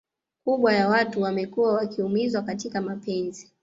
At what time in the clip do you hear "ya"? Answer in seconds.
0.73-0.87